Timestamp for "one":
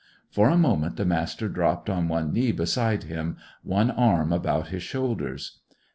2.07-2.33, 3.61-3.91